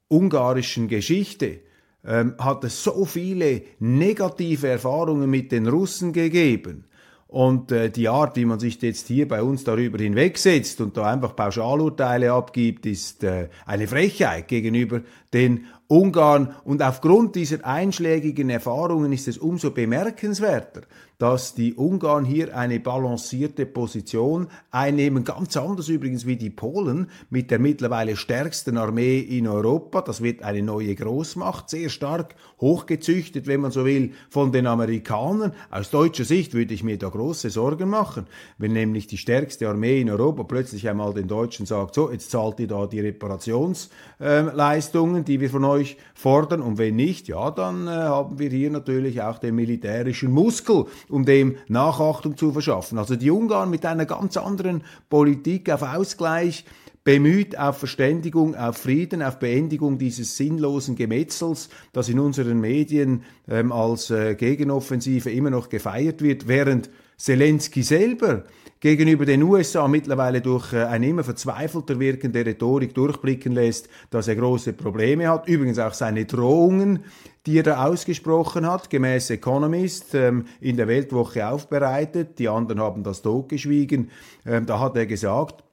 ungarischen 0.10 0.88
Geschichte 0.88 1.62
ähm, 2.06 2.36
hat 2.38 2.64
es 2.64 2.84
so 2.84 3.04
viele 3.06 3.64
negative 3.80 4.68
Erfahrungen 4.68 5.28
mit 5.28 5.52
den 5.52 5.68
Russen 5.68 6.14
gegeben. 6.14 6.86
Und 7.28 7.72
äh, 7.72 7.90
die 7.90 8.08
Art, 8.08 8.36
wie 8.36 8.46
man 8.46 8.60
sich 8.60 8.82
jetzt 8.82 9.08
hier 9.08 9.28
bei 9.28 9.42
uns 9.42 9.64
darüber 9.64 9.98
hinwegsetzt 9.98 10.80
und 10.80 10.96
da 10.96 11.12
einfach 11.12 11.36
Pauschalurteile 11.36 12.32
abgibt, 12.32 12.86
ist 12.86 13.24
äh, 13.24 13.50
eine 13.66 13.88
Frechheit 13.88 14.48
gegenüber 14.48 15.02
den 15.34 15.66
Ungarn. 15.88 16.56
Und 16.64 16.82
aufgrund 16.82 17.36
dieser 17.36 17.64
einschlägigen 17.66 18.50
Erfahrungen 18.50 19.14
ist 19.14 19.28
es 19.28 19.38
umso 19.38 19.70
bemerkenswerter, 19.72 20.82
dass 21.18 21.56
die 21.56 21.76
Ungarn 21.76 22.26
hier 22.26 22.58
eine 22.58 22.78
balancierte 22.80 23.66
Position 23.66 24.48
einnehmen, 24.72 25.24
ganz 25.24 25.56
anders 25.56 25.88
übrigens 25.88 26.26
wie 26.26 26.36
die 26.36 26.50
Polen 26.50 27.10
mit 27.30 27.52
der 27.52 27.60
mittlerweile 27.60 28.18
stärksten 28.18 28.78
Armee 28.78 29.20
in 29.20 29.48
Europa. 29.48 30.02
Das 30.02 30.22
wird 30.22 30.44
eine 30.44 30.62
neue 30.62 30.94
Großmacht, 30.94 31.70
sehr 31.70 31.88
stark 31.88 32.36
hochgezüchtet, 32.60 33.48
wenn 33.48 33.62
man 33.62 33.72
so 33.72 33.86
will, 33.86 34.12
von 34.30 34.52
den 34.52 34.68
Amerikanern. 34.68 35.54
Aus 35.72 35.90
deutscher 35.90 36.26
Sicht 36.26 36.54
würde 36.54 36.74
ich 36.74 36.84
mir 36.84 36.98
da 36.98 37.08
große 37.08 37.50
Sorgen 37.50 37.88
machen, 37.90 38.28
wenn 38.58 38.74
nämlich 38.74 39.08
die 39.08 39.18
stärkste 39.18 39.70
Armee 39.70 40.02
in 40.02 40.10
Europa 40.10 40.44
plötzlich 40.44 40.90
einmal 40.90 41.14
den 41.14 41.30
Deutschen 41.30 41.66
sagt, 41.66 41.96
so, 41.96 42.12
jetzt 42.12 42.32
zahlt 42.32 42.60
ihr 42.60 42.68
da 42.68 42.88
die 42.88 43.00
Reparationsleistungen, 43.00 45.24
die 45.24 45.40
wir 45.40 45.50
von 45.50 45.64
euch 45.64 45.75
fordern 46.14 46.62
und 46.62 46.78
wenn 46.78 46.96
nicht, 46.96 47.28
ja, 47.28 47.52
dann 47.52 47.88
äh, 47.88 47.92
haben 47.92 48.40
wir 48.40 48.50
hier 48.50 48.70
natürlich 48.70 49.22
auch 49.22 49.38
den 49.38 49.56
militärischen 49.56 50.32
Muskel, 50.32 50.86
um 51.10 51.26
dem 51.26 51.58
Nachachtung 51.68 52.38
zu 52.38 52.52
verschaffen. 52.52 52.98
Also 52.98 53.16
die 53.16 53.32
Ungarn 53.32 53.70
mit 53.70 53.86
einer 53.86 54.06
ganz 54.06 54.38
anderen 54.38 54.84
Politik 55.10 55.70
auf 55.70 55.82
Ausgleich, 55.82 56.66
bemüht 57.06 57.58
auf 57.58 57.78
Verständigung, 57.78 58.56
auf 58.56 58.78
Frieden, 58.78 59.22
auf 59.22 59.38
Beendigung 59.38 60.00
dieses 60.00 60.36
sinnlosen 60.38 60.96
Gemetzels, 60.96 61.70
das 61.94 62.10
in 62.10 62.20
unseren 62.20 62.60
Medien 62.60 63.24
ähm, 63.48 63.72
als 63.72 64.10
äh, 64.10 64.36
Gegenoffensive 64.36 65.30
immer 65.30 65.52
noch 65.52 65.70
gefeiert 65.70 66.22
wird, 66.24 66.48
während 66.48 66.90
Zelensky 67.18 67.84
selber 67.84 68.44
gegenüber 68.86 69.26
den 69.26 69.42
USA 69.42 69.88
mittlerweile 69.88 70.42
durch 70.42 70.72
äh, 70.72 70.84
eine 70.84 71.08
immer 71.08 71.24
verzweifelter 71.24 72.00
wirkende 72.00 72.46
Rhetorik 72.46 72.94
durchblicken 72.94 73.52
lässt, 73.52 73.90
dass 74.12 74.28
er 74.28 74.36
große 74.36 74.74
Probleme 74.74 75.28
hat. 75.28 75.48
Übrigens 75.48 75.80
auch 75.80 75.96
seine 75.96 76.26
Drohungen, 76.26 77.00
die 77.48 77.58
er 77.58 77.64
da 77.64 77.84
ausgesprochen 77.84 78.70
hat, 78.70 78.92
gemäß 78.92 79.32
Economist 79.32 80.14
ähm, 80.14 80.46
in 80.62 80.78
der 80.78 80.88
Weltwoche 80.88 81.48
aufbereitet. 81.48 82.38
Die 82.38 82.48
anderen 82.48 82.80
haben 82.80 83.02
das 83.02 83.24
totgeschwiegen. 83.24 84.12
Ähm, 84.46 84.68
da 84.68 84.80
hat 84.80 84.96
er 84.98 85.08
gesagt, 85.08 85.64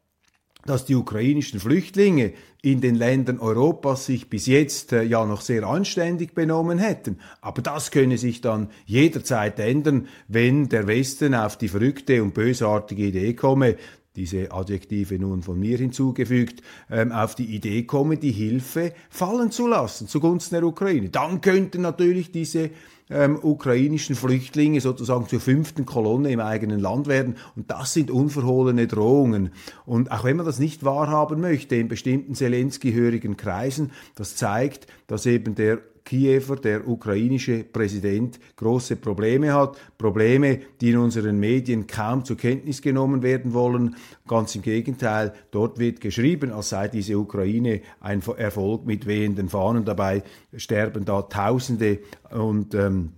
dass 0.67 0.85
die 0.85 0.95
ukrainischen 0.95 1.61
Flüchtlinge 1.61 2.33
in 2.63 2.81
den 2.81 2.95
Ländern 2.95 3.41
Europas 3.41 4.07
sich 4.07 4.31
bis 4.31 4.47
jetzt 4.47 4.93
äh, 4.93 5.03
ja 5.03 5.27
noch 5.27 5.41
sehr 5.41 5.65
anständig 5.65 6.35
benommen 6.35 6.79
hätten. 6.79 7.19
Aber 7.41 7.61
das 7.61 7.91
könne 7.91 8.19
sich 8.19 8.41
dann 8.41 8.69
jederzeit 8.87 9.59
ändern, 9.59 10.07
wenn 10.29 10.69
der 10.69 10.87
Westen 10.87 11.35
auf 11.35 11.59
die 11.59 11.69
verrückte 11.69 12.23
und 12.23 12.35
bösartige 12.35 13.07
Idee 13.07 13.35
komme, 13.35 13.77
diese 14.15 14.53
Adjektive 14.53 15.19
nun 15.19 15.43
von 15.43 15.59
mir 15.59 15.79
hinzugefügt, 15.79 16.63
ähm, 16.91 17.13
auf 17.13 17.35
die 17.35 17.47
Idee 17.47 17.85
komme, 17.85 18.19
die 18.19 18.33
Hilfe 18.33 18.93
fallen 19.11 19.51
zu 19.51 19.67
lassen 19.67 20.07
zugunsten 20.07 20.55
der 20.55 20.65
Ukraine. 20.65 21.09
Dann 21.09 21.41
könnten 21.41 21.83
natürlich 21.83 22.31
diese 22.31 22.71
ähm, 23.13 23.39
ukrainischen 23.41 24.17
Flüchtlinge 24.17 24.81
sozusagen 24.81 25.29
zur 25.29 25.41
fünften 25.41 25.87
Kolonne 25.87 26.31
im 26.31 26.41
eigenen 26.41 26.81
Land 26.81 27.07
werden. 27.07 27.37
Und 27.57 27.71
das 27.71 27.93
sind 27.93 28.11
unverhohlene 28.11 28.87
Drohungen. 28.87 29.51
Und 29.87 30.11
auch 30.11 30.25
wenn 30.25 30.37
man 30.37 30.47
das 30.47 30.59
nicht 30.59 30.85
wahrhaben 30.85 31.41
möchte 31.41 31.77
in 31.77 31.89
bestimmten 31.89 32.35
Zelensky-hörigen 32.35 33.37
Kreisen, 33.37 33.93
das 34.15 34.37
zeigt, 34.37 34.87
dass 35.07 35.27
eben 35.27 35.55
der 35.55 35.81
Kiewer, 36.05 36.57
der 36.57 36.87
ukrainische 36.87 37.65
Präsident, 37.65 38.39
große 38.57 38.97
Probleme 38.97 39.53
hat. 39.53 39.77
Probleme, 39.99 40.61
die 40.81 40.91
in 40.91 40.99
unseren 40.99 41.39
Medien 41.39 41.87
kaum 41.87 42.25
zur 42.25 42.37
Kenntnis 42.37 42.83
genommen 42.83 43.23
werden 43.23 43.53
wollen. 43.53 43.97
Ganz 44.27 44.55
im 44.55 44.63
Gegenteil, 44.63 45.33
dort 45.51 45.79
wird 45.79 46.01
geschrieben, 46.01 46.53
als 46.53 46.71
sei 46.71 46.89
diese 46.89 47.19
Ukraine 47.19 47.83
ein 48.01 48.23
Erfolg 48.37 48.85
mit 48.87 49.07
wehenden 49.07 49.49
Fahnen. 49.49 49.85
Dabei 49.85 50.23
sterben 50.57 51.05
da 51.05 51.23
Tausende 51.23 52.01
und, 52.31 52.75
ähm, 52.75 53.13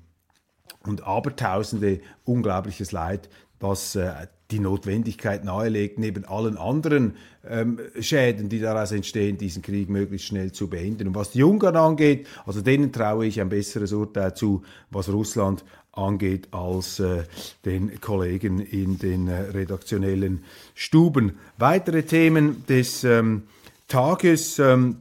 und 0.87 1.07
Abertausende 1.07 2.01
unglaubliches 2.25 2.93
Leid, 2.93 3.29
was 3.61 3.97
äh, 3.97 4.13
die 4.51 4.59
Notwendigkeit 4.59 5.45
nahelegt, 5.45 5.99
neben 5.99 6.25
allen 6.27 6.59
anderen 6.59 7.17
ähm, 7.49 7.81
Schäden, 8.01 8.49
die 8.49 8.61
daraus 8.61 8.93
entstehen, 8.93 9.39
diesen 9.39 9.63
Krieg 9.63 9.89
möglichst 9.89 10.29
schnell 10.29 10.53
zu 10.53 10.69
beenden. 10.69 11.09
Und 11.09 11.15
was 11.15 11.31
die 11.31 11.43
Ungarn 11.43 11.77
angeht, 11.77 12.27
also 12.45 12.61
denen 12.61 12.93
traue 12.93 13.27
ich 13.27 13.41
ein 13.41 13.49
besseres 13.49 13.93
Urteil 13.93 14.35
zu, 14.35 14.63
was 14.91 15.09
Russland 15.09 15.65
angeht, 15.93 16.49
als 16.51 17.01
äh, 17.01 17.25
den 17.65 18.01
Kollegen 18.01 18.59
in 18.59 18.99
den 18.99 19.29
äh, 19.29 19.41
redaktionellen 19.51 20.45
Stuben. 20.75 21.39
Weitere 21.57 22.03
Themen 22.03 22.67
des 22.67 23.05
ähm, 23.05 23.45
Tages. 23.89 24.59
Ähm, 24.59 24.97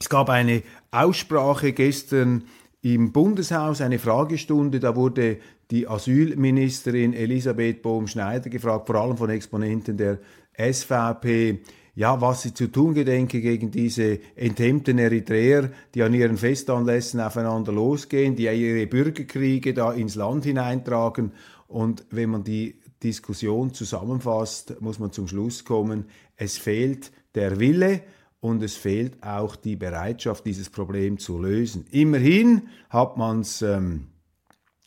es 0.00 0.08
gab 0.08 0.30
eine 0.30 0.62
Aussprache 0.90 1.72
gestern 1.72 2.44
im 2.82 3.12
Bundeshaus, 3.12 3.80
eine 3.80 3.98
Fragestunde, 3.98 4.78
da 4.80 4.94
wurde 4.94 5.38
die 5.74 5.88
Asylministerin 5.88 7.14
Elisabeth 7.14 7.82
Bohm-Schneider 7.82 8.48
gefragt, 8.48 8.86
vor 8.86 8.94
allem 8.94 9.16
von 9.16 9.28
Exponenten 9.28 9.96
der 9.96 10.20
SVP, 10.56 11.62
ja, 11.96 12.20
was 12.20 12.42
sie 12.42 12.54
zu 12.54 12.68
tun 12.68 12.94
gedenke 12.94 13.40
gegen 13.40 13.72
diese 13.72 14.20
enthemmten 14.36 14.98
Eritreer, 14.98 15.72
die 15.92 16.04
an 16.04 16.14
ihren 16.14 16.36
Festanlässen 16.36 17.20
aufeinander 17.20 17.72
losgehen, 17.72 18.36
die 18.36 18.44
ihre 18.44 18.86
Bürgerkriege 18.86 19.74
da 19.74 19.92
ins 19.92 20.14
Land 20.14 20.44
hineintragen. 20.44 21.32
Und 21.66 22.06
wenn 22.10 22.30
man 22.30 22.44
die 22.44 22.78
Diskussion 23.02 23.74
zusammenfasst, 23.74 24.80
muss 24.80 25.00
man 25.00 25.10
zum 25.10 25.26
Schluss 25.26 25.64
kommen, 25.64 26.04
es 26.36 26.56
fehlt 26.56 27.10
der 27.34 27.58
Wille 27.58 28.02
und 28.38 28.62
es 28.62 28.76
fehlt 28.76 29.20
auch 29.24 29.56
die 29.56 29.74
Bereitschaft, 29.74 30.46
dieses 30.46 30.70
Problem 30.70 31.18
zu 31.18 31.36
lösen. 31.42 31.84
Immerhin 31.90 32.68
hat 32.90 33.16
man 33.16 33.40
es 33.40 33.60
ähm, 33.60 34.06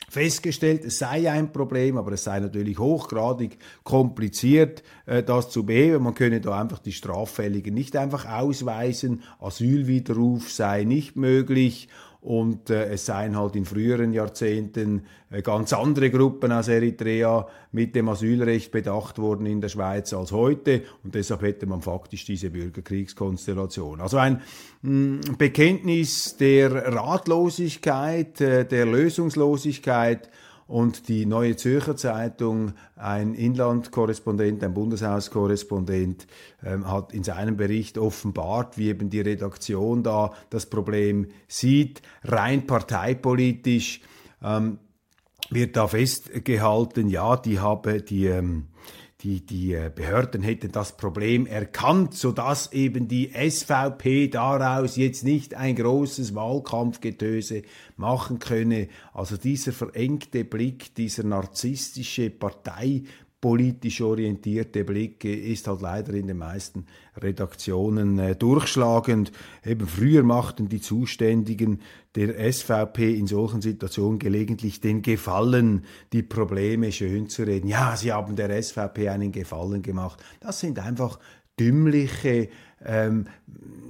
festgestellt, 0.09 0.85
es 0.85 0.99
sei 0.99 1.29
ein 1.29 1.51
Problem, 1.51 1.97
aber 1.97 2.13
es 2.13 2.23
sei 2.23 2.39
natürlich 2.39 2.79
hochgradig 2.79 3.57
kompliziert, 3.83 4.83
äh, 5.05 5.23
das 5.23 5.49
zu 5.49 5.65
beheben. 5.65 6.03
Man 6.03 6.13
könne 6.13 6.41
da 6.41 6.59
einfach 6.59 6.79
die 6.79 6.93
Straffälligen 6.93 7.73
nicht 7.73 7.95
einfach 7.95 8.25
ausweisen, 8.25 9.23
Asylwiderruf 9.39 10.51
sei 10.51 10.83
nicht 10.83 11.15
möglich 11.15 11.89
und 12.27 12.69
äh, 12.69 12.89
es 12.89 13.05
seien 13.05 13.37
halt 13.37 13.55
in 13.55 13.63
früheren 13.63 14.11
Jahrzehnten 14.11 15.03
äh, 15.31 15.41
ganz 15.41 15.71
andere 15.71 16.09
Gruppen 16.09 16.51
aus 16.51 16.67
Eritrea 16.67 17.47
mit 17.71 17.95
dem 17.95 18.09
Asylrecht 18.09 18.69
bedacht 18.69 19.17
worden 19.17 19.45
in 19.45 19.61
der 19.61 19.69
Schweiz 19.69 20.11
als 20.11 20.33
heute 20.33 20.83
und 21.05 21.15
deshalb 21.15 21.41
hätte 21.41 21.67
man 21.67 21.81
faktisch 21.81 22.25
diese 22.25 22.49
Bürgerkriegskonstellation. 22.49 24.01
Also 24.01 24.17
ein 24.17 24.41
mh, 24.81 25.21
hm, 25.25 25.37
Bekenntnis 25.37 26.35
der 26.35 26.93
Ratlosigkeit, 26.93 28.41
äh, 28.41 28.65
der 28.65 28.85
Lösungslosigkeit 28.85 30.29
und 30.67 31.07
die 31.07 31.25
Neue 31.25 31.55
Zürcher 31.55 31.95
Zeitung, 31.95 32.73
ein 32.95 33.33
Inlandkorrespondent, 33.33 34.63
ein 34.63 34.73
Bundeshauskorrespondent, 34.73 36.27
ähm, 36.63 36.91
hat 36.91 37.13
in 37.13 37.23
seinem 37.23 37.57
Bericht 37.57 37.97
offenbart, 37.97 38.77
wie 38.77 38.89
eben 38.89 39.09
die 39.09 39.21
Redaktion 39.21 40.03
da 40.03 40.33
das 40.49 40.65
Problem 40.65 41.27
sieht, 41.47 42.01
rein 42.23 42.67
parteipolitisch. 42.67 44.01
Ähm, 44.43 44.79
wird 45.49 45.77
da 45.77 45.87
festgehalten, 45.87 47.07
ja, 47.07 47.37
die 47.37 47.59
habe 47.59 48.01
die 48.01 48.25
ähm, 48.25 48.67
die, 49.27 49.45
die 49.45 49.73
äh, 49.73 49.91
Behörden 49.93 50.41
hätten 50.41 50.71
das 50.71 50.95
Problem 50.95 51.47
erkannt, 51.47 52.13
sodass 52.13 52.71
eben 52.71 53.09
die 53.09 53.33
SVP 53.33 54.29
daraus 54.29 54.95
jetzt 54.95 55.25
nicht 55.25 55.53
ein 55.53 55.75
großes 55.75 56.33
Wahlkampfgetöse 56.33 57.63
machen 57.97 58.39
könne. 58.39 58.87
Also 59.13 59.35
dieser 59.35 59.73
verengte 59.73 60.45
Blick, 60.45 60.95
dieser 60.95 61.23
narzisstische 61.23 62.29
Partei 62.29 63.03
politisch 63.39 64.01
orientierte 64.01 64.83
Blick 64.83 65.23
ist 65.23 65.67
halt 65.67 65.81
leider 65.81 66.13
in 66.13 66.27
den 66.27 66.37
meisten 66.37 66.87
Redaktionen 67.15 68.17
äh, 68.17 68.35
durchschlagend. 68.35 69.31
Eben 69.63 69.87
früher 69.87 70.23
machten 70.23 70.69
die 70.69 70.81
Zuständigen 70.81 71.81
der 72.15 72.51
SVP 72.51 73.13
in 73.13 73.27
solchen 73.27 73.61
Situationen 73.61 74.17
gelegentlich 74.17 74.81
den 74.81 75.03
Gefallen, 75.03 75.85
die 76.13 76.23
Probleme 76.23 76.91
schön 76.91 77.29
zu 77.29 77.43
reden. 77.43 77.67
Ja, 77.67 77.95
sie 77.95 78.11
haben 78.11 78.35
der 78.35 78.61
SVP 78.61 79.09
einen 79.09 79.31
Gefallen 79.31 79.83
gemacht. 79.83 80.23
Das 80.39 80.59
sind 80.59 80.79
einfach 80.79 81.19
dümmliche, 81.59 82.49
ähm, 82.83 83.27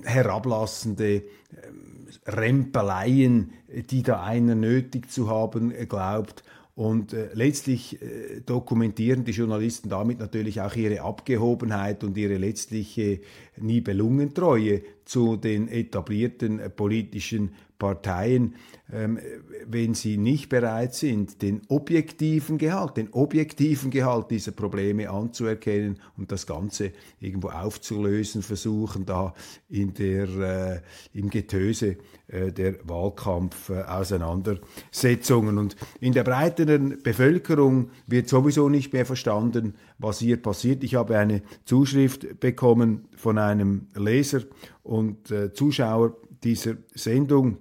herablassende 0.03 1.15
ähm, 1.15 2.07
Rempeleien, 2.25 3.53
die 3.89 4.03
da 4.03 4.23
einer 4.23 4.55
nötig 4.55 5.10
zu 5.10 5.29
haben 5.29 5.73
glaubt 5.88 6.43
und 6.77 7.11
äh, 7.11 7.29
letztlich 7.33 7.99
äh, 8.03 8.41
dokumentieren 8.45 9.25
die 9.25 9.31
Journalisten 9.31 9.89
damit 9.89 10.19
natürlich 10.19 10.61
auch 10.61 10.75
ihre 10.75 11.01
Abgehobenheit 11.01 12.03
und 12.03 12.15
ihre 12.15 12.37
letztliche 12.37 13.19
Nibelungentreue 13.57 14.83
zu 15.07 15.37
den 15.37 15.69
etablierten 15.69 16.61
politischen 16.75 17.51
Parteien, 17.79 18.55
ähm, 18.91 19.19
wenn 19.65 19.93
sie 19.93 20.17
nicht 20.17 20.49
bereit 20.49 20.93
sind, 20.95 21.41
den 21.41 21.61
objektiven 21.67 22.57
Gehalt, 22.57 22.97
den 22.97 23.13
objektiven 23.13 23.91
Gehalt 23.91 24.31
dieser 24.31 24.51
Probleme 24.51 25.09
anzuerkennen 25.09 25.99
und 26.17 26.29
das 26.31 26.45
Ganze 26.47 26.93
irgendwo 27.19 27.49
aufzulösen, 27.49 28.41
versuchen 28.41 29.05
da 29.05 29.35
in 29.69 29.93
der, 29.93 30.27
äh, 30.27 30.79
im 31.13 31.29
Getöse 31.29 31.97
äh, 32.27 32.51
der 32.51 32.75
Wahlkampf-Auseinandersetzungen. 32.87 35.57
und 35.57 35.75
in 35.99 36.13
der 36.13 36.23
breiteren 36.23 37.01
Bevölkerung 37.03 37.89
wird 38.07 38.29
sowieso 38.29 38.69
nicht 38.69 38.93
mehr 38.93 39.05
verstanden, 39.05 39.75
was 39.99 40.19
hier 40.19 40.41
passiert. 40.41 40.83
Ich 40.83 40.95
habe 40.95 41.17
eine 41.17 41.41
Zuschrift 41.65 42.39
bekommen 42.39 43.07
von 43.15 43.38
einem 43.38 43.88
Leser 43.95 44.41
und 44.83 45.31
äh, 45.31 45.53
Zuschauer 45.53 46.17
dieser 46.43 46.75
Sendung, 46.93 47.57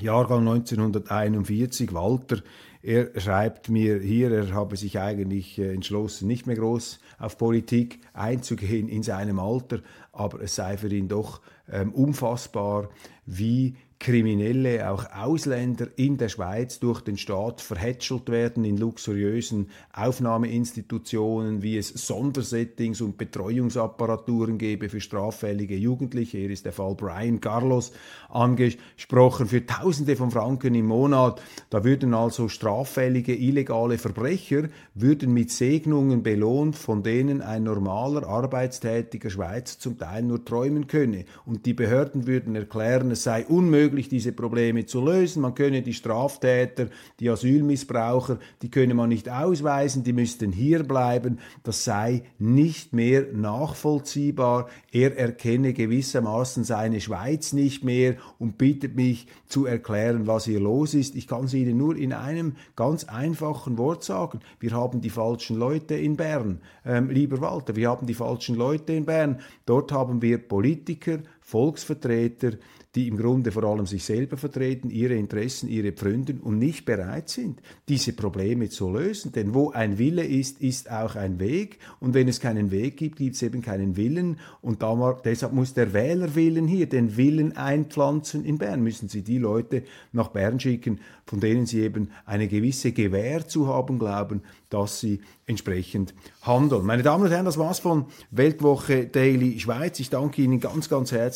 Jahrgang 0.00 0.46
1941, 0.48 1.94
Walter, 1.94 2.42
er 2.86 3.18
schreibt 3.18 3.70
mir 3.70 3.98
hier, 3.98 4.30
er 4.30 4.52
habe 4.52 4.76
sich 4.76 4.98
eigentlich 4.98 5.58
äh, 5.58 5.72
entschlossen, 5.72 6.28
nicht 6.28 6.46
mehr 6.46 6.56
groß 6.56 7.00
auf 7.18 7.38
Politik 7.38 8.00
einzugehen 8.12 8.88
in 8.88 9.02
seinem 9.02 9.38
Alter, 9.38 9.80
aber 10.12 10.42
es 10.42 10.56
sei 10.56 10.76
für 10.76 10.88
ihn 10.88 11.08
doch 11.08 11.40
ähm, 11.66 11.94
unfassbar, 11.94 12.90
wie 13.24 13.76
Kriminelle, 14.00 14.90
auch 14.90 15.06
Ausländer 15.14 15.86
in 15.96 16.18
der 16.18 16.28
Schweiz 16.28 16.78
durch 16.78 17.00
den 17.00 17.16
Staat 17.16 17.60
verhätschelt 17.60 18.28
werden 18.28 18.64
in 18.64 18.76
luxuriösen 18.76 19.70
Aufnahmeinstitutionen, 19.94 21.62
wie 21.62 21.78
es 21.78 21.88
Sondersettings 21.88 23.00
und 23.00 23.16
Betreuungsapparaturen 23.16 24.58
gebe 24.58 24.88
für 24.88 25.00
straffällige 25.00 25.76
Jugendliche. 25.76 26.38
Hier 26.38 26.50
ist 26.50 26.66
der 26.66 26.72
Fall 26.72 26.94
Brian 26.96 27.40
Carlos 27.40 27.92
angesprochen 28.28 29.46
für 29.46 29.64
Tausende 29.64 30.16
von 30.16 30.30
Franken 30.30 30.74
im 30.74 30.86
Monat. 30.86 31.40
Da 31.70 31.84
würden 31.84 32.12
also 32.12 32.48
straffällige, 32.48 33.34
illegale 33.34 33.96
Verbrecher 33.96 34.68
würden 34.94 35.32
mit 35.32 35.50
Segnungen 35.50 36.22
belohnt, 36.22 36.76
von 36.76 37.02
denen 37.02 37.40
ein 37.40 37.62
normaler, 37.62 38.26
arbeitstätiger 38.26 39.30
Schweizer 39.30 39.78
zum 39.78 39.98
Teil 39.98 40.24
nur 40.24 40.44
träumen 40.44 40.88
könne. 40.88 41.24
Und 41.46 41.64
die 41.64 41.74
Behörden 41.74 42.26
würden 42.26 42.54
erklären, 42.54 43.10
es 43.12 43.22
sei 43.22 43.46
unmöglich, 43.46 43.83
möglich, 43.84 44.08
diese 44.08 44.32
Probleme 44.32 44.86
zu 44.86 45.04
lösen. 45.04 45.42
Man 45.42 45.54
könne 45.54 45.82
die 45.82 45.92
Straftäter, 45.92 46.88
die 47.20 47.28
Asylmissbraucher, 47.28 48.38
die 48.62 48.70
könne 48.70 48.94
man 48.94 49.10
nicht 49.10 49.28
ausweisen, 49.28 50.04
die 50.04 50.12
müssten 50.12 50.52
hier 50.52 50.82
bleiben. 50.84 51.38
Das 51.62 51.84
sei 51.84 52.22
nicht 52.38 52.92
mehr 52.92 53.26
nachvollziehbar. 53.32 54.68
Er 54.90 55.16
erkenne 55.18 55.72
gewissermaßen 55.74 56.64
seine 56.64 57.00
Schweiz 57.00 57.52
nicht 57.52 57.84
mehr 57.84 58.16
und 58.38 58.56
bittet 58.56 58.96
mich 58.96 59.26
zu 59.46 59.66
erklären, 59.66 60.26
was 60.26 60.46
hier 60.46 60.60
los 60.60 60.94
ist. 60.94 61.14
Ich 61.14 61.28
kann 61.28 61.44
es 61.44 61.54
Ihnen 61.54 61.76
nur 61.76 61.96
in 61.96 62.12
einem 62.12 62.56
ganz 62.76 63.04
einfachen 63.04 63.76
Wort 63.76 64.02
sagen. 64.02 64.40
Wir 64.60 64.72
haben 64.72 65.00
die 65.00 65.10
falschen 65.10 65.56
Leute 65.56 65.94
in 65.94 66.16
Bern, 66.16 66.60
ähm, 66.86 67.10
lieber 67.10 67.40
Walter. 67.40 67.76
Wir 67.76 67.90
haben 67.90 68.06
die 68.06 68.14
falschen 68.14 68.56
Leute 68.56 68.94
in 68.94 69.04
Bern. 69.04 69.40
Dort 69.66 69.92
haben 69.92 70.22
wir 70.22 70.38
Politiker, 70.38 71.18
Volksvertreter, 71.44 72.52
die 72.94 73.08
im 73.08 73.16
Grunde 73.16 73.52
vor 73.52 73.64
allem 73.64 73.86
sich 73.86 74.04
selber 74.04 74.36
vertreten, 74.36 74.88
ihre 74.88 75.14
Interessen, 75.14 75.68
ihre 75.68 75.92
Pfründen 75.92 76.40
und 76.40 76.58
nicht 76.58 76.84
bereit 76.86 77.28
sind, 77.28 77.60
diese 77.88 78.12
Probleme 78.12 78.70
zu 78.70 78.90
lösen. 78.90 79.32
Denn 79.32 79.52
wo 79.52 79.70
ein 79.70 79.98
Wille 79.98 80.24
ist, 80.24 80.60
ist 80.60 80.90
auch 80.90 81.16
ein 81.16 81.40
Weg. 81.40 81.78
Und 82.00 82.14
wenn 82.14 82.28
es 82.28 82.40
keinen 82.40 82.70
Weg 82.70 82.96
gibt, 82.96 83.16
gibt 83.16 83.34
es 83.34 83.42
eben 83.42 83.62
keinen 83.62 83.96
Willen. 83.96 84.38
Und 84.62 84.82
da, 84.82 85.20
deshalb 85.24 85.52
muss 85.52 85.74
der 85.74 85.92
Wählerwillen 85.92 86.66
hier 86.66 86.88
den 86.88 87.16
Willen 87.16 87.56
einpflanzen 87.56 88.44
in 88.44 88.58
Bern. 88.58 88.82
Müssen 88.82 89.08
Sie 89.08 89.22
die 89.22 89.38
Leute 89.38 89.82
nach 90.12 90.28
Bern 90.28 90.60
schicken, 90.60 91.00
von 91.26 91.40
denen 91.40 91.66
Sie 91.66 91.80
eben 91.80 92.10
eine 92.26 92.48
gewisse 92.48 92.92
Gewähr 92.92 93.46
zu 93.46 93.66
haben 93.66 93.98
glauben, 93.98 94.42
dass 94.70 94.98
sie 94.98 95.20
entsprechend 95.46 96.14
handeln. 96.42 96.84
Meine 96.84 97.02
Damen 97.02 97.24
und 97.24 97.30
Herren, 97.30 97.44
das 97.44 97.58
war's 97.58 97.78
von 97.78 98.06
Weltwoche 98.30 99.06
Daily 99.06 99.60
Schweiz. 99.60 100.00
Ich 100.00 100.10
danke 100.10 100.42
Ihnen 100.42 100.58
ganz, 100.58 100.88
ganz 100.88 101.12
herzlich 101.12 101.33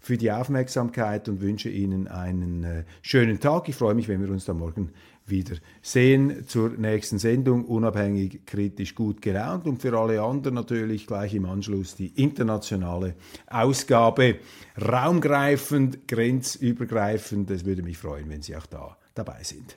für 0.00 0.16
die 0.16 0.30
Aufmerksamkeit 0.30 1.28
und 1.28 1.40
wünsche 1.40 1.68
Ihnen 1.68 2.08
einen 2.08 2.64
äh, 2.64 2.84
schönen 3.02 3.40
Tag. 3.40 3.68
Ich 3.68 3.76
freue 3.76 3.94
mich, 3.94 4.08
wenn 4.08 4.22
wir 4.22 4.30
uns 4.30 4.44
dann 4.44 4.58
morgen 4.58 4.92
wieder 5.26 5.56
sehen 5.82 6.46
zur 6.46 6.70
nächsten 6.70 7.18
Sendung, 7.18 7.64
unabhängig, 7.64 8.46
kritisch, 8.46 8.94
gut 8.94 9.20
gelaunt 9.20 9.66
und 9.66 9.82
für 9.82 9.98
alle 9.98 10.22
anderen 10.22 10.54
natürlich 10.54 11.06
gleich 11.06 11.34
im 11.34 11.46
Anschluss 11.46 11.96
die 11.96 12.12
internationale 12.22 13.14
Ausgabe, 13.48 14.36
raumgreifend, 14.80 16.06
grenzübergreifend. 16.06 17.50
Es 17.50 17.64
würde 17.64 17.82
mich 17.82 17.98
freuen, 17.98 18.28
wenn 18.30 18.42
Sie 18.42 18.56
auch 18.56 18.66
da 18.66 18.96
dabei 19.14 19.42
sind. 19.42 19.76